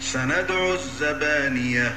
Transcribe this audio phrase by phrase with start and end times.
[0.00, 1.96] سندع الزبانية.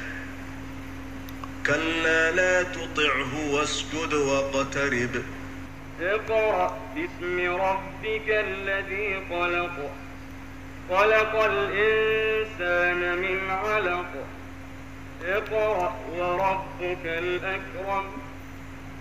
[1.66, 5.22] كلا لا تطعه واسجد واقترب.
[6.00, 9.94] اقرأ باسم ربك الذي خلق.
[10.90, 14.26] خلق الإنسان من علق.
[15.24, 18.04] اقرأ وربك الأكرم.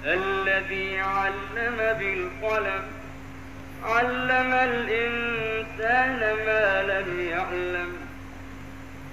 [0.05, 2.83] الذي علم بالقلم.
[3.83, 5.20] علم الإنسان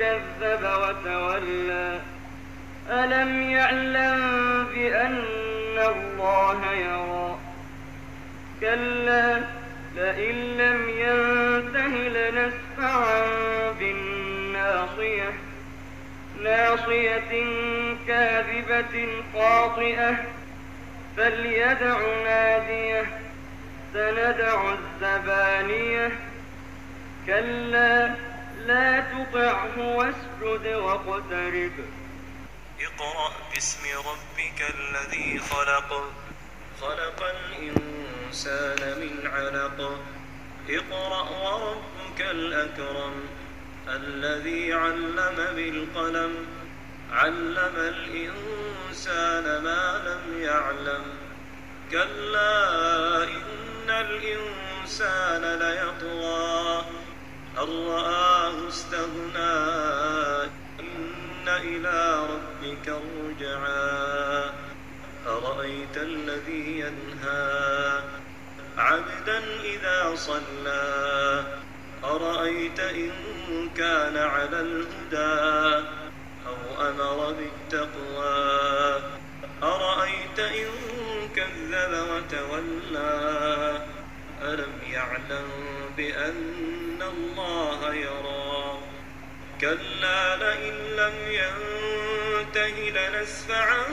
[0.00, 2.00] كذب وتولى.
[2.90, 4.20] ألم يعلم
[4.74, 5.24] بأن
[5.78, 7.38] الله يرى؟
[8.60, 9.40] كلا
[9.96, 13.26] لئن لم ينته لنسفعا
[13.78, 15.32] بالناصية.
[16.42, 17.46] ناصية
[18.08, 20.14] كاذبة خاطئة.
[21.16, 23.06] فليدع ناديه
[23.92, 26.10] سندع الزبانية.
[27.26, 28.29] كلا
[28.66, 31.72] لا تطعه واسجد واقترب.
[32.80, 36.12] اقرأ باسم ربك الذي خلق.
[36.80, 40.00] خلق الإنسان من علق.
[40.70, 43.26] اقرأ وربك الأكرم
[43.88, 46.46] الذي علم بالقلم.
[47.12, 51.18] علم الإنسان ما لم يعلم.
[51.90, 52.68] كلا
[53.24, 56.99] إن الإنسان ليطغى.
[57.58, 59.54] أن رآه استغنى
[60.80, 64.50] إن إلى ربك الرجعى.
[65.26, 68.00] أرأيت الذي ينهى
[68.76, 71.44] عبدا إذا صلى؟
[72.04, 73.10] أرأيت إن
[73.76, 75.86] كان على الهدى
[76.46, 79.00] أو أمر بالتقوى؟
[79.62, 80.68] أرأيت إن
[81.36, 83.69] كذب وتولى؟
[84.42, 85.48] ألم يعلم
[85.96, 88.78] بأن الله يرى؟
[89.60, 93.84] كلا لئن لم ينته لنسفعا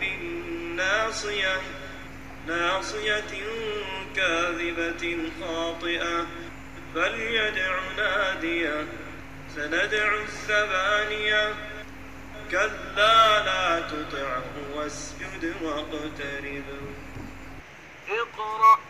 [0.00, 1.60] بالناصية
[2.46, 3.44] ناصية
[4.16, 6.26] كاذبة خاطئة.
[6.94, 8.86] فليدع نادية
[9.56, 11.54] سندع الزبانية
[12.50, 14.44] كلا لا تطعه
[14.74, 16.64] واسجد واقترب.
[18.08, 18.89] اقرأ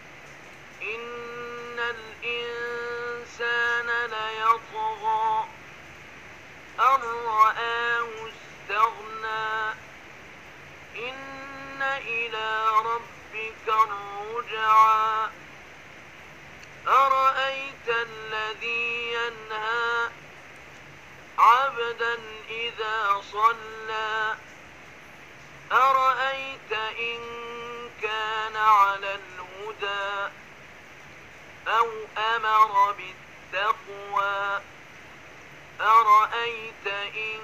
[1.91, 5.47] الإنسان ليطغى.
[6.79, 9.71] أن رآه استغنى.
[10.95, 15.29] إن إلى ربك الرجعى.
[16.87, 20.09] أرأيت الذي ينهى
[21.37, 24.35] عبدا إذا صلى.
[25.71, 27.30] أرأيت إن
[32.17, 34.61] أمر بالتقوى.
[35.81, 37.41] أرأيت إن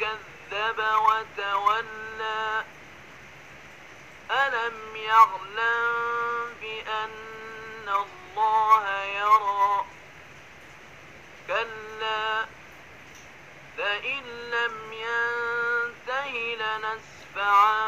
[0.00, 2.64] كذب وتولى؟
[4.30, 9.84] ألم يعلم بأن الله يرى؟
[11.46, 12.46] كلا
[13.78, 17.87] فإن لم ينته لنسفعا.